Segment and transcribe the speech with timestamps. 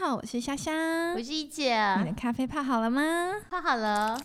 [0.00, 1.76] 好，我是香香，我是一姐。
[1.98, 3.02] 你的咖啡泡好了吗？
[3.50, 4.18] 泡好了。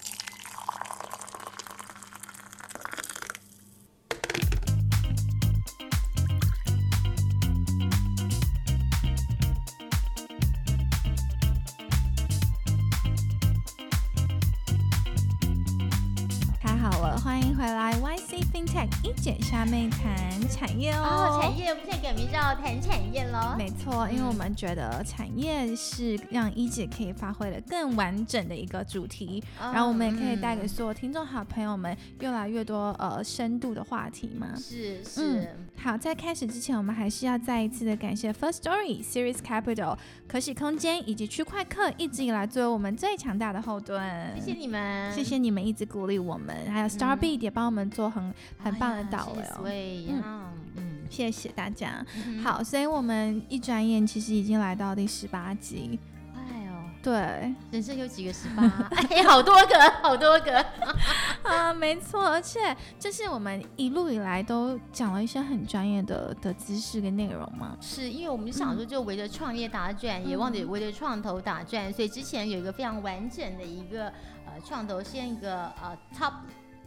[19.04, 20.16] 一姐下妹谈
[20.50, 21.39] 产业哦。
[21.42, 23.55] 产业我们现在改名叫谈产业喽。
[23.57, 34.47] 没错，因为我们觉得产业是让一姐可以发挥的更完整的一个主题，然后我们也可以带给所有听众好朋友们越来越多呃深度的话题嘛。
[34.56, 39.97] 是是，好，在开始之前，我们还是要再一次的感谢 First Story、Series Capital、
[40.28, 44.02] 可喜空间以及区块客一直以来作为我们最强大的后盾。
[44.39, 48.33] 谢谢你们，谢谢你们一直鼓励我们，还有 Starbeat 也帮我们做很
[48.66, 49.44] 很棒的导流。
[49.64, 52.05] 对呀，嗯，谢谢大家。
[52.25, 56.00] 嗯，好，所以我们一转眼其实已经来到第十八集。
[56.36, 58.64] 哎哦，对人生有几个十八？
[59.09, 60.66] 哎，好多个，好多个。
[61.43, 67.77] 啊，没错，而且这是我们一路以来都讲了一些很专业的的知识跟内容嘛。
[67.80, 74.08] 是因为我们想说，就围着创业打转，也忘嗯得围着创投打转，所以之前有一个非常完整的一个
[74.47, 76.33] 呃创投先一个呃 top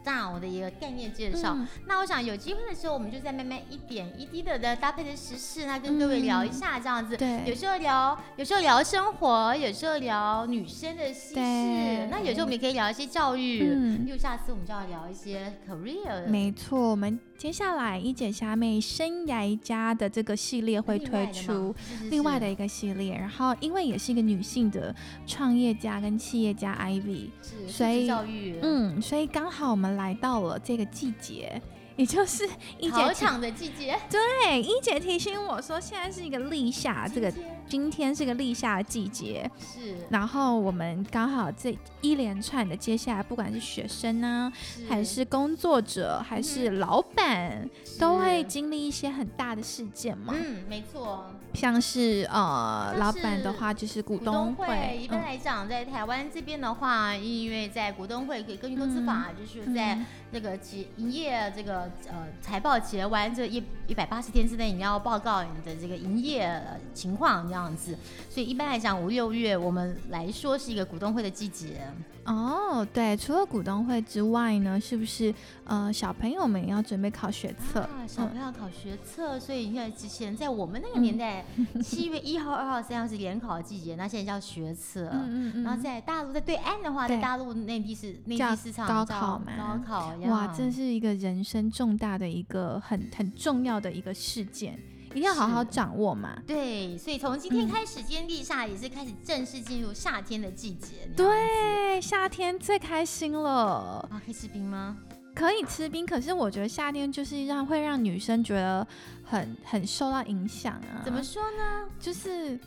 [0.08, 1.52] down 的一个概念介绍。
[1.54, 7.12] 嗯那我想有机会的时候，我们就再慢慢一点一滴的的搭配的时事，那跟各位聊一下这样子。
[7.12, 12.08] 有对，时候聊，有时候聊生活，有时候聊女生的心事。
[12.10, 13.62] 那有时候我们也可以聊一些教育。
[13.64, 21.72] 嗯又下次我们就要聊一些 career 没错，我们接下来一姐虾妹生涯家的这个系列会推出
[22.10, 24.92] 另外的一个系列，然后因为也是一个女性的
[25.24, 27.28] 创业家跟企业家 Ivy，
[27.68, 31.62] 所以教育，嗯，所以刚好我们来到了这个季节，
[31.98, 33.98] 也就是一考场的季节。
[34.10, 37.30] 对一姐提醒我说，现在是一个立夏，这个
[37.68, 38.08] 今天。
[38.18, 39.96] 是个立夏的季节，是。
[40.10, 44.52] 然后我们刚好这一连串的接下来，不管是学生呢、
[44.88, 47.68] 还是工作者，还是老板，
[47.98, 50.34] 都会经历一些很大的事件嘛。
[50.36, 51.26] 嗯，没错。
[51.54, 60.06] 像是呃，像老板的话就是股股东会一般嗯来讲，在台湾这边的话，因为在股东会可以根据公司法，就是在嗯。
[60.30, 67.96] 那个企营业这个呃财报结完这一一百八十天之内，你要报告你的这个营业呃情况这样子。
[68.30, 71.80] 所以一般来讲，五六月我们来说是一个股东会的季节。
[72.24, 75.34] 哦，对，除了股东会之外呢，是不是
[75.64, 77.80] 呃小朋友们也要准备考学测？
[77.80, 81.46] 啊，小嗯朋友考学测，所以你看之前在我们那个年代，
[81.82, 85.08] 七、月一号、二号、三号是联考季节，那现在叫学测。
[85.10, 94.76] 嗯嗯然后在大陆，在对岸的话，在大陆内地是内地市场高考嘛高考，哇，真是一个人生重大的一个很很重要的一个事件，
[95.10, 96.36] 一定要好好掌握嘛。
[96.44, 101.08] 对，所以从今天嗯开始，今天立夏也是开始正式进入夏天的季节。
[101.16, 104.96] 对，夏天最开心了，啊，可以吃冰吗？
[105.36, 108.84] 可以吃冰，可是我觉得夏天就是让会让女生觉得
[109.22, 110.98] 很很受到影响啊。
[111.04, 111.88] 怎么说呢？
[112.00, 112.58] 就是？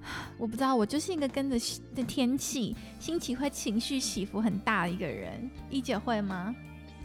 [0.36, 1.58] 我不知道，我就是一个跟着
[1.94, 5.50] 的天气，心情会情绪起伏很大的一个人。
[5.70, 6.54] 一姐会吗？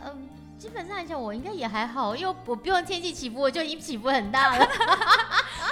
[0.05, 0.11] 嗯，
[0.63, 4.65] 基本上来讲，我应该也还好，因为我不用天气起伏，我就已经起伏很大了。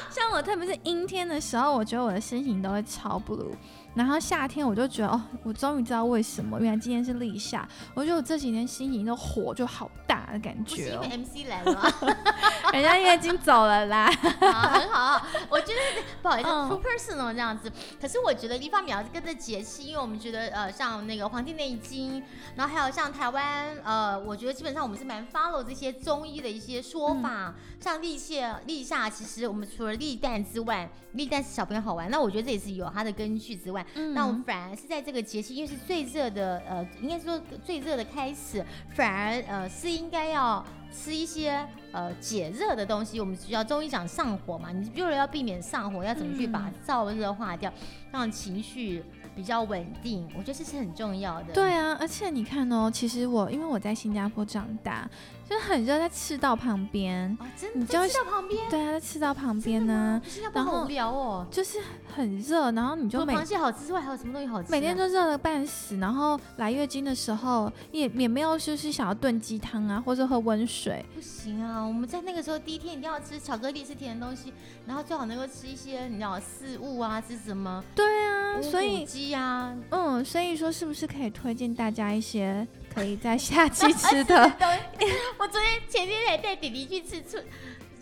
[0.10, 3.54] 像我特别是阴天的时候，我觉得我的身形都会超 blue。
[3.94, 7.68] 然后夏天我就觉得哦，我终于知道为什么，原来今天是立夏。
[7.94, 11.18] 我觉得我这几天心情都火就好大的感觉哦不是因为。
[11.18, 11.94] MC 来了吗？
[12.72, 14.06] 人家应该已经走了啦，
[14.40, 17.70] 啊， 很好，我觉得不好意思嗯，too personal 这样子。
[18.00, 22.22] 可是我觉得一方面要跟着节气，因为我们觉得呃，像那个《黄帝内经》，
[22.56, 27.54] 然后还有像台湾呃，我觉得基本上我们是蛮 follow 这些中医的一些说法。
[27.82, 38.66] 像立夏，立夏其实我们除了立蛋之外，立蛋是小朋友好玩，那我觉得这也是有它的根据之外，嗯那我们反而是在这个节气，因为是最热的，呃，应该说最热的开始，
[38.96, 43.20] 反而呃是应该要吃一些呃解热的东西。
[43.20, 47.72] 我们需要中医讲上火嘛，你为了要避免上火，要怎么去把嗯燥热化掉，
[48.12, 49.04] 让情绪
[49.36, 50.28] 比较稳定？
[50.38, 51.54] 我觉得这是很重要的。
[51.54, 55.10] 对啊，而且你看哦，其实我因为我在新加坡长大，
[55.52, 57.38] 就是很热，在赤道旁边。
[57.38, 61.46] 哦，真的你就会在赤道旁边，对啊，在赤道旁边呢，新加坡然后聊哦。
[61.52, 61.78] 就是
[62.16, 64.72] 很热，然后你就每螃蟹好吃之外，还有什么东西好吃啊？
[64.72, 71.06] 每天都热的半死，然后来月经的时候也也没有就是想要炖鸡汤啊，或者喝温水。
[71.14, 71.84] 不行啊！
[71.84, 74.54] 我们在那个时候第一天一定要吃巧克力，吃甜的东西，
[74.88, 84.36] 然后最好能够吃一些你知道四物啊，吃什么对啊，所以谷鸡啊，嗯，所以说是不是可以推荐大家一些可以在夏季吃的？
[85.40, 87.38] 我昨天前天还带弟弟去吃去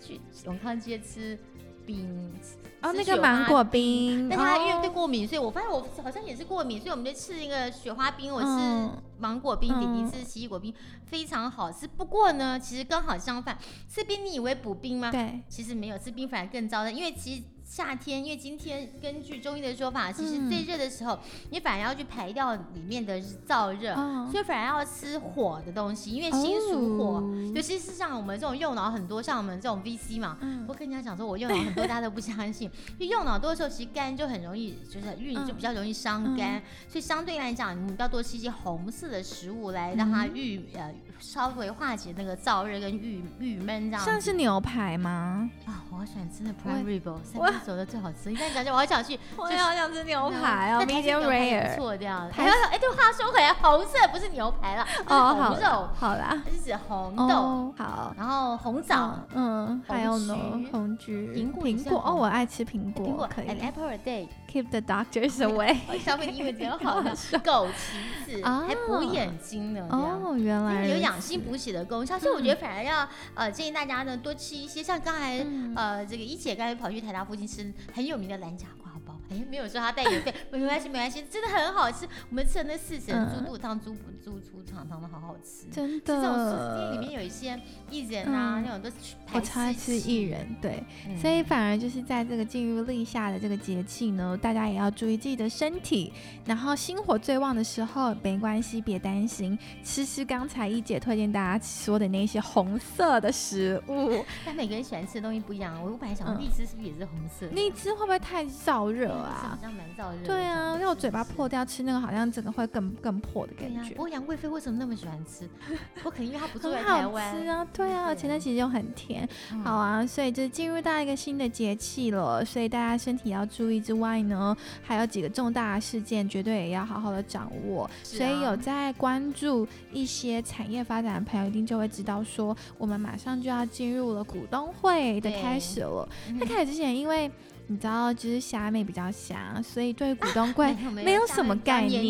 [0.02, 1.38] 去永康街吃
[1.86, 2.34] 冰。
[2.82, 8.90] 哦，那个芒果冰，但他因为对过敏，所以我发现我好像也是过敏，所以我们就吃那个雪花冰，我是
[9.20, 10.74] 芒果冰，弟弟吃奇异果冰，
[11.06, 11.86] 非常好吃。
[11.86, 13.58] 不过呢，其实刚好相反，
[13.90, 15.12] 吃冰你以为补冰吗？
[15.12, 21.20] 对，其实没有，吃冰反而更糟的，因为其实夏天，因为今天根据中医的说法，其实嗯最热的时候，
[21.52, 27.20] 你反而要去排掉里面的燥热，哦所以反而要吃火的东西，因为心属火。
[27.20, 32.70] 哦尤其是像我们这种右脑很多，像我们这种 VC 嘛，嗯我跟人家讲说，我右脑很多，大家都不相信。
[32.98, 44.04] 因为右脑多的时候，其实肝就很容易，就是运嗯就比较容易伤肝，所以相对来讲，你要多吃一些红色的食物来让它嗯郁呃稍微化解那个燥热跟郁郁闷这样。
[44.06, 45.50] 像是牛排吗？
[45.66, 47.14] 啊，我好喜欢吃那 prime rib，
[47.60, 48.30] 哦三我只手的最好吃。
[48.30, 49.20] 你刚才讲讲，我好想去。
[49.36, 51.76] 我 就是好想吃牛排哦但台式，medium 牛排也 rare。
[51.76, 52.30] 错这样。
[52.32, 58.14] 还有，哎对，话说回来，红色不是牛排了，哦， 好红肉，，好啦，是指红豆，哦，好。
[58.18, 59.14] 然后红枣。
[59.34, 60.36] 嗯，嗯，还有呢
[60.72, 65.78] 红橘，苹果苹果哦，我爱吃苹果苹果果，可以 an apple a day，keep the doctors away。
[66.00, 68.66] 消费的英文比较好的，枸杞子啊。
[68.68, 70.88] 还补眼睛呢，哦，原来。
[70.88, 75.74] 有养心补血的功效，所以我觉得反而要呃建议大家呢多吃一些，像刚才嗯。
[75.76, 78.89] 呃这个一姐刚才跑去台大附近吃很有名的蓝甲挂包，
[79.30, 82.08] 哎没有说他带盐费，没关系没关系，真的很好吃。
[82.30, 85.68] 我们吃的那四神嗯猪肚汤、猪猪猪肠汤都好好吃。
[85.72, 87.60] 真的这种店里，面有一些
[87.90, 88.90] 艺人啊，嗯那种都
[89.32, 90.84] 我超爱吃薏仁，对，
[91.22, 96.12] 所以反而就是在这个进入立夏的这个节气呢，大家也要注意自己的身体，
[96.46, 104.26] 然后心火最旺的时候没关系，别担心，吃吃刚才一姐推荐大家说的那些红色的食物。
[104.44, 105.80] 但每个人喜欢吃的东西不一样。
[105.84, 107.54] 我本来想荔枝是不是也是红色的？
[107.54, 109.60] 荔枝会不会太燥热荔枝好啊？
[109.62, 110.26] 像蛮燥热。
[110.26, 113.92] 对啊，因为我嘴巴破掉，吃那个好像整个会更更破的、感觉。
[113.92, 115.50] 不过杨贵妃为什么那么喜欢吃？
[116.02, 117.36] 不可能因为她不住在很好台湾。
[117.42, 119.28] 吃啊，对啊，而且那其实又很甜。
[119.54, 127.90] 嗯好啊，所以就进入到一个新的节气了，所以大家身体要注意之外呢，还有几个重大的事件，绝对也要好好的掌握。
[128.04, 136.08] 所以啊有在关注一些产业发展的朋友，一定就会知道说，我们马上就要进入了股东会的开始了。
[136.28, 137.30] 嗯在开始之前，因为
[137.70, 142.04] 你知道，就是虾妹比较瞎，所以对股东 会没有什么概念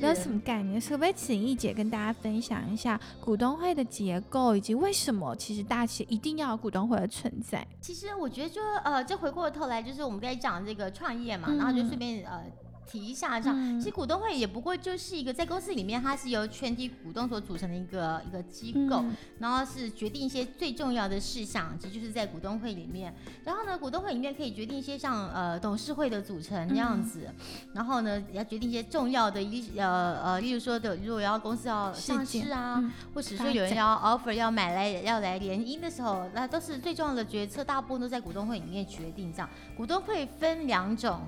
[0.00, 0.40] 没有什么。
[0.40, 7.66] 概念，可不可以请易姐跟大家分享一下股东会的结构，以及为什么其实大企业一定要有股东会的存在？
[7.80, 12.42] 其实我觉得就呃，就回过头来，就是我们在讲这个创业嘛，嗯然后就顺便呃
[12.86, 13.56] 提一下这样。
[13.58, 23.14] 嗯其实股东会也不过就是一个在公司里面，它是由全体股东所组成的一个一个机构，嗯然后是决定一些最重要的事项，这就是在股东会里面。
[23.44, 27.28] 然后呢，股东会里面可以决定一些像呃董事会的组成这样子，
[27.74, 39.32] 然后呢也要决定一些重要的一呃呃，例如说的，如果要公司要上市啊，嗯或者说有人要 offer 要买来要来联姻的时候，那都是最重要的决策，大部分都在股东会里面决定。
[39.32, 41.20] 这样，股东会分两种。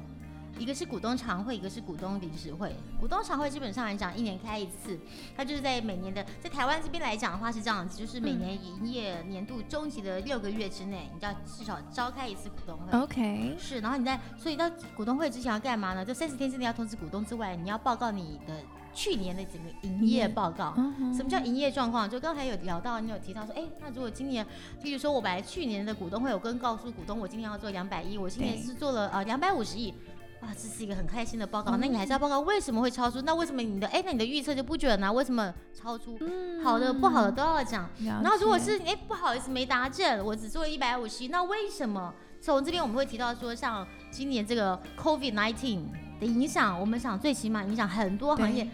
[0.59, 2.75] 一个是股东常会，一个是股东理事会。
[3.01, 4.99] 股东常会基本上来讲，一年开一次，
[5.37, 12.99] 它就是在每年的，在台湾这边来讲的话是这样子，就是每嗯年营业年度终极的六个月之内，你就要至少召开一次股东会。
[12.99, 16.05] ，OK，是，然后你在，所以到股东会之前要干嘛呢？
[16.05, 18.55] 就三十天之内要通知股东之外，你要报告你的
[18.93, 20.75] 去年的整个营业嗯报告。
[20.77, 22.09] 嗯什么叫营业状况？
[22.11, 24.45] 就刚才有聊到，你有提到说，哎，那如果今年，
[24.83, 29.95] 比如说我本来去年的股东会有跟告诉股东，我今年要做两百亿，我今年是做了呃两百五十亿。
[30.43, 31.73] 哇，这是一个很开心的报告。
[31.73, 33.21] 嗯那你还是要报告为什么会超出？
[33.23, 36.17] 那为什么你的哎，那你的预测就不准呢、为什么超出？
[36.21, 37.83] 嗯好的、不好的都要讲。
[37.83, 37.91] 了
[38.23, 42.15] 然后如果是哎不好意思没达阵，我只做了一百五十，那为什么？
[42.41, 45.87] 从这边我们会提到说，像今年这个 COVID nineteen
[46.21, 48.69] 的影响，我们想最起码影响很多行业，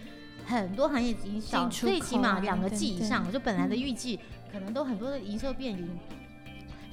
[0.44, 4.20] 很多行业影响，最起码两个等季以上，等就本来的嗯预计
[4.52, 5.98] 可能都很多的营收变零。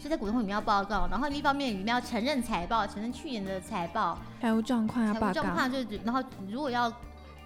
[0.02, 6.92] 所以在股东会里面要报告，然后另一方面里面要承认财报，承认去年的财报，财务状况要财报告，务状况就是，然后如果要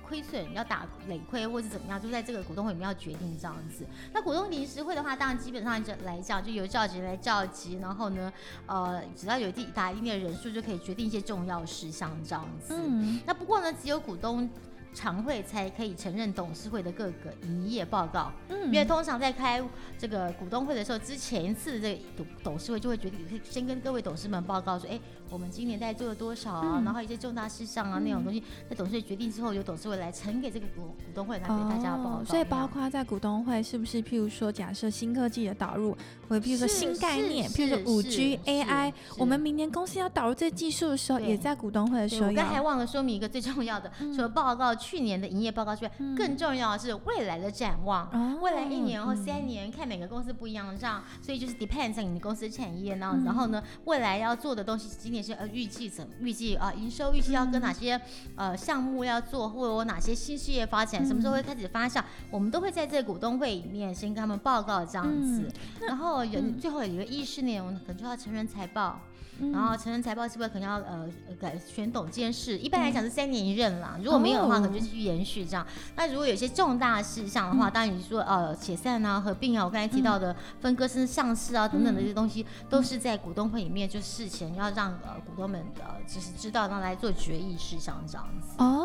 [0.07, 3.85] 亏损、要打累亏或是怎么样，就在这个股东会里面要决定这样子。
[4.13, 8.31] 那股东临时会的话，当然基本上来讲，就由召集人来召集，然后呢，
[8.67, 12.73] 呃，只要有抵达一定的人数，就可以决定一些重要事项这样子。
[12.73, 14.49] 嗯，那不过呢，只有股东。
[14.95, 18.65] 常会才可以承认董事会的各个营业报告，嗯。
[18.67, 19.61] 因为通常在开
[19.99, 24.99] 这个股东会的时候，之前一次这个董董事会就会决定，先跟各位董事们报告说，哎，
[25.29, 26.83] 我们今年在做了多少啊，嗯。
[26.83, 32.09] 然后一些重大事项啊、那种东西，在董事会决定之后，由董事会来呈给这个股股东会来给大家报告。
[32.09, 35.95] 哦所以包括在股东会是不是，譬如说，假设新科技的导入，
[36.27, 42.65] 或者譬如说新概念，譬如说五 G、AI，我们明年公司要导入这技术的时候，也在股东会的，时候我刚才。
[42.65, 44.11] 忘了说明一个最重要的，嗯。
[44.11, 48.05] 除了报告去年的营业报告之外，嗯更重要的是未来的展望。
[48.11, 53.13] 哦未来一年或嗯三年，看每个公司不一样，这样，所以就是 depends on 你的公司产业呢。
[53.15, 57.99] 嗯然后呢，未来要做的东西，今年是呃预计怎预计啊营收预计要跟哪些
[58.35, 65.51] 呃项目要做，或有哪些新事业发展，什么时候会开始发酵，我们都会在这个股东会里面先跟他们报告这样子。
[65.87, 68.99] 然后有嗯最后有一个议事内容，可能就要成人财报。
[69.39, 71.07] 嗯然后成人财报是不是可能要呃
[71.39, 72.57] 改选董监事？
[72.57, 75.65] 一般来讲是三年一任啦，如果没有的话，哦可能就继续延续这样。
[75.95, 88.55] 那如果有一些重大事项的话，当然你说呃解散啊、合并啊，我刚才提到的分割甚至上市啊等等的这些东西，都是在股东会里面就事前要让呃股东们呃就是知道，然后来做决议事项这样子。
[88.57, 88.84] 哦，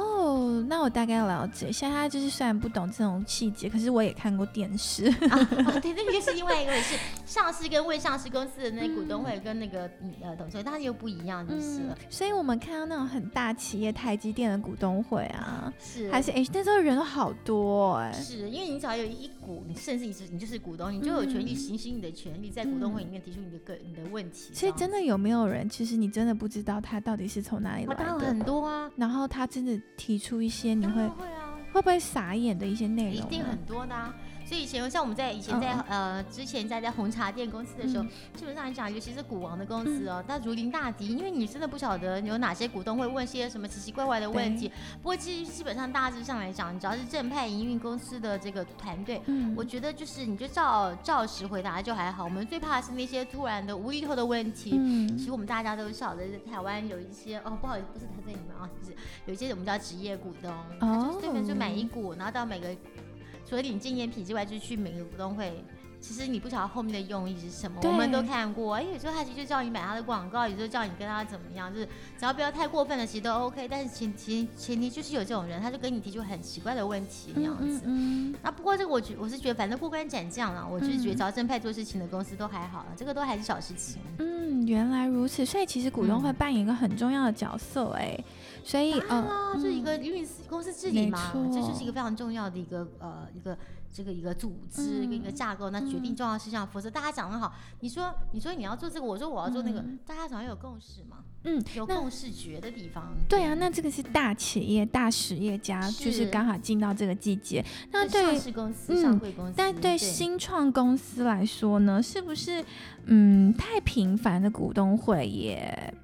[0.90, 1.70] 大概了解。
[1.70, 5.06] 现在就是虽然不懂这种细节，可是我也看过电视。
[5.30, 11.96] 啊，哦对，那个就是另外一个是上市跟未上市公司的那股东会跟那个嗯呃董事会，当然又不一样就是了。
[12.08, 24.52] 所以我们看到那种很大企业，台积电的股东会啊，是还是哎，那时候人都好多哎、是因为你只要有一股，你甚至你是你就是股东，你就有权利行使你的权利，在股东会里面提出你的个你的问题。
[24.52, 33.14] 所以真的，有没有人，其实你真的不知道他到底是从哪里来的，我当然很多啊，然后他真的提出一些你会会啊，会不会傻眼的一些内容？
[33.14, 34.14] 一定很多的啊。
[34.50, 44.68] 所以以前像我们在以前在、嗯呃之前在在红茶店公司的时候，嗯基本上来讲，尤其是股王的公司哦，那如临大敌，因为你真的不晓得有哪些股东会问些什么奇奇怪怪的问题。
[45.00, 52.24] 不过基基本上大致上来讲，只要是正派营运公司的这个团队，嗯，我觉得就是你就照照实回答就还好。
[52.24, 54.70] 我们最怕的是那些突然的无厘头的问题。
[54.70, 62.74] 其嗯实我们大家都晓得，在台湾有一些哦，不好意思，不是台在你们啊，就是有一些我们叫职业股东，他就是对面就买一股，然后到每个
[63.50, 65.52] 除了领纪念品之外，就是去每个股东会。
[66.00, 68.74] 其实你不晓得后面的用意是什么，我们都看过。
[68.74, 71.86] 哎，有时候他其实就叫你买他的广告，有时候叫你跟他怎么样，就是
[72.18, 73.68] 只要不要太过分的，其实都 OK。
[73.68, 77.82] 但是前提前提就是有这种人，他就跟你提出很奇怪的问题那样子。
[77.84, 84.00] 嗯那不过这个我觉我是觉得，反正过关斩将了，我就是觉得嗯只要正派做事情的公司都还好了，这个都还是小事情。
[84.18, 88.18] 嗯，原来如此，所以其实股东会嗯扮演一个很重要的角色哎、
[88.64, 93.56] 所以当然啦，呃，这一个运公司治理嘛，这就是一个非常重要的一个呃一个
[93.92, 103.12] 这个一个组织跟一个嗯架构，那决定嗯重要事项，否则大家讲的好，你说你说你要做这个，我说我要做那个嗯，大家总要有共识嘛，嗯，有共识觉的地方。
[103.28, 107.64] 对啊，那这个是大企业、大实业家，就是是刚好进到这个季节。
[107.90, 112.64] 那对上，市公司、嗯上柜公司，但对新创公司来说呢，是不是
[113.06, 115.94] 嗯太频繁的股东会也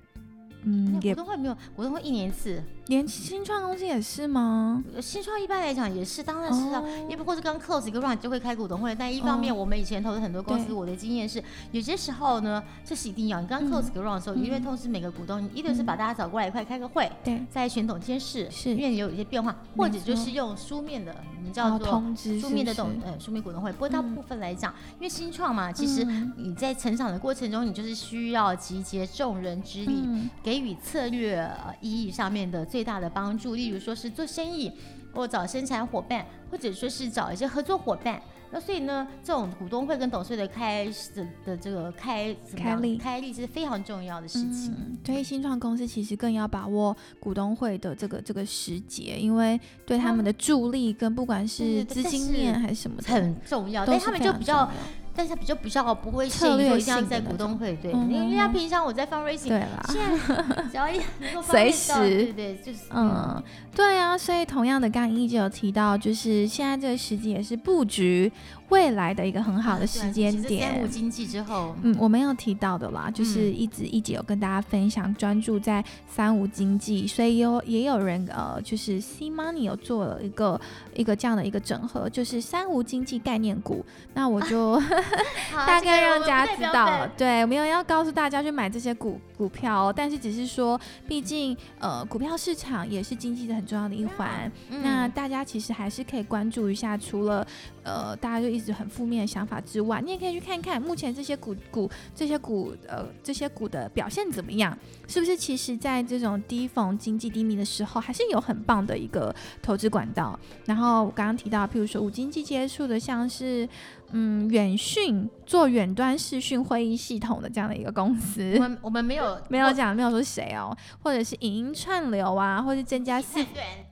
[0.65, 4.83] 嗯也东会没有，股东会一年一次，连新创公司也是吗？
[4.95, 6.89] 呃新创一般来讲也是，当然是啊，哦。
[7.03, 8.95] 因为不过是刚 close 一个 round 就会开股东会。
[8.95, 9.57] 但一方面，哦。
[9.57, 13.71] 我们以前投的很多公司，我的经验是，有些时候呢，这是一定要你刚嗯。
[13.71, 23.73] Close 一个 round 的时候，因为通知每个股东，你一定是把大家找过来一块开个会，对，再选董监事，是因为你有一些变化，或者就是用书面的，我们然叫做通知书面的董呃书面股东会。
[23.73, 24.15] 不过大嗯。
[24.15, 26.33] 部分来讲，因为新创嘛，其实嗯。
[26.37, 30.31] 你在成长的过程中，你就是需要集结众人之力，嗯。
[30.43, 34.71] 给予策略呃意义上面的最大的帮助，例如说是做生意，
[35.15, 38.21] 或找生产伙伴，或者说是找一些合作伙伴。
[38.51, 44.75] 那所以呢，这种股东会跟董事会的开的的这个开开立开立是非常重要的事情。
[44.77, 54.71] 嗯，所以新创公司其实更要把握股东会的这个这个时节，因为对他们的助力跟不管是对对资金面还是什么的，很重要，都但他们就比较
[55.17, 59.83] 但是他比较比较不会策限于说在股东会，对，嗯因为他平常我在 fundraising，对啦。
[59.89, 61.01] 现在只要一
[61.43, 61.95] 随时。
[61.95, 63.43] 对对，就是嗯，
[63.75, 68.31] 对啊，所以同样的，刚刚一直有提到，就是现在这个时机也是布局
[68.69, 70.91] 未来的一个很好的时间点三五点。
[70.91, 80.61] 经济之后，嗯，我们有提到的啦，就是嗯一直一直有跟大家分享，专注在三无经济，所以有也有人呃，就是 C Money 有做了一个
[80.95, 83.85] 一个这样的一个整合，就是三无经济概念股。
[84.15, 84.81] 那我就
[85.55, 94.51] 大概让大家知道，对，没有要告诉大家去买这些股股票、哦，但是只是说，毕竟呃，股票市场也是经济的很重要的一环。
[94.71, 97.47] 嗯那大家其实还是可以关注一下，除了
[97.83, 104.77] 呃大家就一直很负面的想法之外，你也可以去看看目前这些股股这些股呃这些股的表现怎么样，
[105.07, 110.39] 是不是其实在这种低逢经济低迷的时候，还是有很棒的一个投资管道。
[110.65, 113.69] 然后我刚刚提到，譬如说五经济接触的，像是
[114.13, 118.61] 嗯远讯做远端视讯会议系统的这样的一个公司我。
[118.61, 123.86] 们我们没有 没有讲，没有说谁哦，或者是影音串流啊，或是增加四对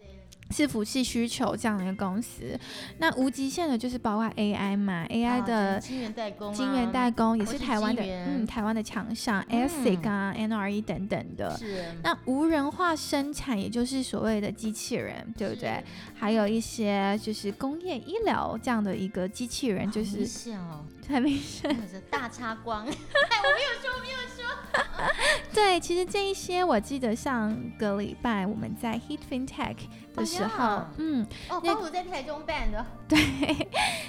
[0.54, 2.56] 伺服器需求这样的一个公司。
[2.98, 11.56] 那无极限的就是包括 AI 嘛，AI 的晶圆代工，晶圆代工也是台湾的，嗯，台湾的强项，ASIC 啊，NRE 等等的。
[11.58, 11.84] 是。
[12.02, 15.82] 那无人化生产，也就是所谓的机器人，对不对？
[16.14, 20.24] 还有一些就是工业医疗这样的一个机器人，就是
[21.08, 21.76] 很明显，
[22.08, 22.86] 大插光。
[22.86, 24.44] 哎，我没有说，我没有说。
[25.52, 29.76] 对，其实这一些，我记得上个礼拜我们在 Heat FinTech。
[30.14, 33.18] 的时候，嗯，哦，包括在台中办的， 对，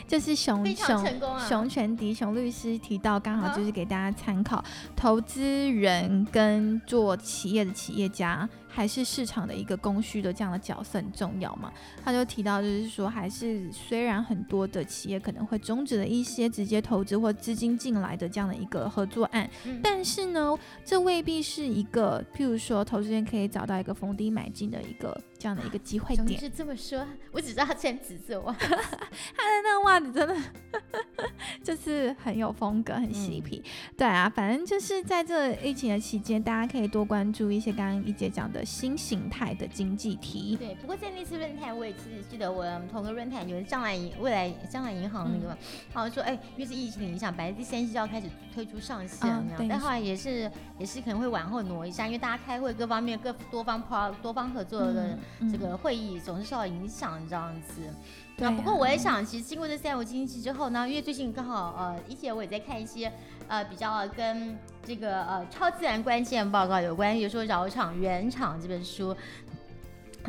[0.08, 4.64] 就是熊熊啊，熊全迪熊律师提到，刚好就是给大家参考，
[4.96, 8.48] 投资人跟做企业的企业家。
[8.76, 11.72] 还是市场的一个供需的这样的角色很重要嘛？
[12.04, 19.50] 他就提到，就是说，还是虽然很多的企业可能会终止了一些直接投资或资金进来的这样的一个合作案，
[19.82, 20.54] 但是呢，
[20.84, 26.38] 这未必是一个，譬如说，投资人可以找到一个逢低买进的一个这样的一个机会点。
[26.38, 28.76] 是这么说，我只知道他穿紫色袜，他的
[29.64, 30.36] 那个袜子真的
[31.64, 33.64] 就是很有风格，很嬉皮。
[33.96, 38.65] 对啊，反正就是在这疫情的期间，大家可以多关注一些刚刚一姐讲的。
[38.66, 40.58] 新形态的经济体。
[40.58, 45.56] 对，不过在那次论坛，我也是记得我同个论坛，有将来银未来将来银行那个，
[45.94, 55.18] 好像说，哎，因为是疫情的影响，本来第三季就要开始推出上线，但后来也是也是可能会往后挪一下，因为大家开会各方面各多方 pro 多方合作的
[55.52, 57.82] 这个会议总是受到影响这样子。
[58.38, 63.12] 对，不过我也想，其实经过这三五经济之后呢，因为最近刚好呃，一姐我也在看一些
[63.48, 69.16] 呃比较跟这个呃超自然关键报告有关，比如说《绕场原厂》这本书。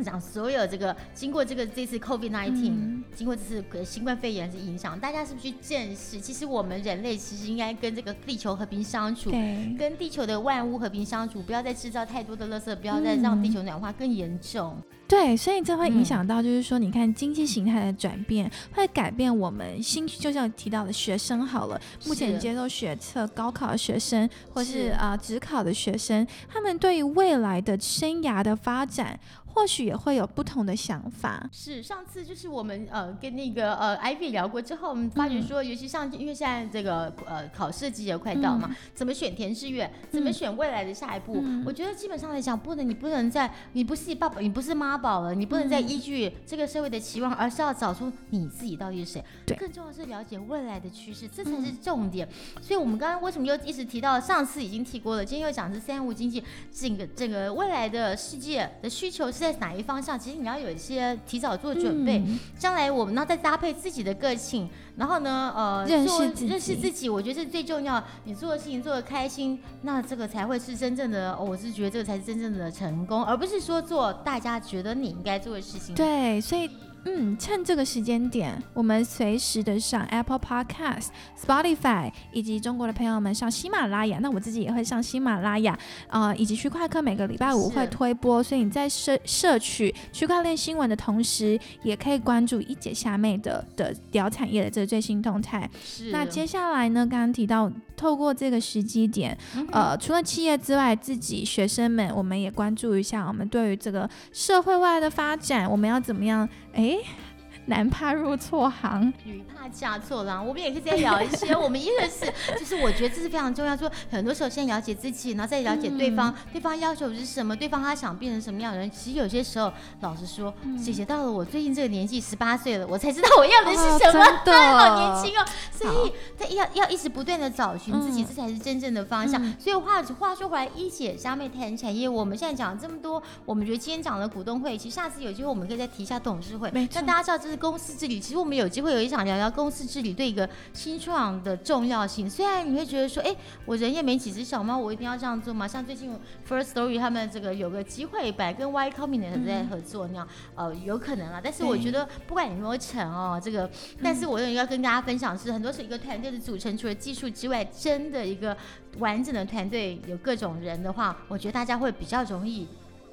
[0.03, 6.19] 讲所有这个经过这个这次 COVID nineteen，经过这次新冠肺炎的影响，大家是不是去正视？
[6.19, 9.31] 其实我们人类其实应该跟这个地球和平相处，
[9.77, 14.77] 跟地球的万物和平相处，不要再制造太多的垃圾，不要再让地球暖化更严重。
[15.07, 29.17] 对，所以这会影响到，就是说，你看经济形态的转变，会改变我们新，就像提到的学生好了，目前接受学测、高考的学生，或是啊职考的学生，他们对于未来的生涯的发展。
[29.57, 31.49] 或许也会有不同的想法。
[31.51, 41.43] 是上次就是我们呃跟那个呃 Ivy 聊过之后，我们发觉说，尤其像因为现在这个呃考试季也快到嘛，怎么选填志愿，怎么选未来的下一步？
[41.65, 49.25] 我觉得基本上来讲，不能你不能在你不是爸爸，你不是妈宝了，你不能再依据这个社会的期望，而是要找出你自己到底是谁。
[49.43, 52.29] 对，更重要是了解未来的趋势，这才是重点。
[52.61, 59.46] 所以我们刚刚为什么又一直提到上次已经提过了，今天又讲是三无经济，整个整个未来的世界的需求是。
[59.51, 60.19] 在哪一方向？
[60.19, 62.21] 其实你要有一些提早做准备，
[62.57, 68.03] 将来我们呢再搭配自己的个性，然后呢，呃，认识认识自己，我觉得是最重要。
[68.25, 71.37] 你做的事情做的开心，那这个才会是真正的。
[71.39, 75.95] 我是觉得这个才是真正的成功，而不是说做大家觉得你应该做的事情。
[75.95, 76.69] 对，所以。
[77.09, 81.07] 嗯，趁这个时间点，我们随时的上 Apple Podcast、
[81.41, 84.19] Spotify，以及中国的朋友们上喜马拉雅。
[84.21, 85.77] 那我自己也会上喜马拉雅
[86.09, 88.43] 呃，以及区块课每个礼拜五会推播。
[88.43, 95.69] 所以你在摄摄取区块链新闻的同时，也可以关注一姐下妹的的屌产业的这个最新动态。
[95.81, 96.11] 是。
[96.11, 99.35] 那接下来呢，刚刚提到透过这个时机点，
[99.71, 106.47] 呃，除了企业之外，自己学生们我们也关注一下，我们对于这个社会外的发展，我们要怎么样？
[106.73, 106.96] 哎。
[106.97, 107.36] Okay.
[107.67, 110.45] 男怕入错行，女怕嫁错郎。
[110.45, 111.51] 我们也可以再聊一些。
[111.55, 112.25] 我们一个是，
[112.57, 113.75] 就是我觉得这是非常重要。
[113.75, 118.89] 说很多时候先了解自己，然后再了解对方，对方要求是什么，对方他想变成什么样的人。
[118.89, 124.25] 其实有些时候，老实说，姐姐到了我最近这个年纪，十八岁了，我才知道我要的是什么。
[124.45, 125.45] 真的， 好年轻哦。
[125.71, 129.41] 所以，他要要一直不断的找寻自己，这才是真正的方向。
[129.59, 137.56] 所以话话说回来，一姐虾妹谈产业，我们现在讲了这么多，我们觉得今天讲了股东会，其实下次有机会我们可以再提一下董事会，那大家知道这是。
[137.57, 142.29] 公司治理，其实我们有机会有一场聊聊公司治理对一个新创的重要性。
[142.29, 145.67] 虽然你会觉得说，哎，我人也没几只小猫，我一定要这样做吗？
[145.67, 146.11] 像最近
[146.47, 151.41] First Story 他们这个有个机会，本来跟 Y Combinator 在合作那样，呃，有可能啊。
[151.43, 153.69] 但是我觉得不管有没有成哦，这个，
[154.01, 158.55] 但是我有要跟大家分享是，很多是一个团队的组成，除了技术之外，真的一个
[158.99, 162.67] 完整的团队，有各种人的话，我觉得大家会比较容易。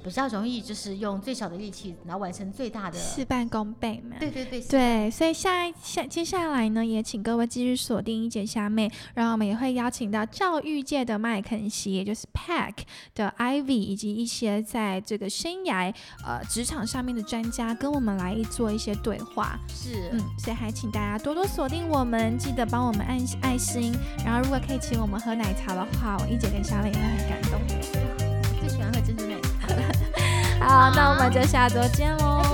[0.05, 4.15] 比较容易，就是用最小的力气，然后完成最大的事半功倍嘛。
[4.19, 12.83] 对对对对，所以下下接下来呢，也请各位继续锁定一姐虾妹，然后我们也会邀请到教育界的麦肯锡，也就是 Pack
[13.15, 15.91] 的 Ivy，以及一些在这个生涯
[16.23, 19.59] 呃职场上面的专家，跟我们来做一些对话。
[19.67, 23.91] 是，嗯，所以还请大家多多锁定我们，记得帮我们按爱心，
[24.23, 28.24] 然后如果可以请我们喝奶茶的话，我一姐跟虾妹也会很感动。
[30.67, 32.44] 好那我们就下周见喽。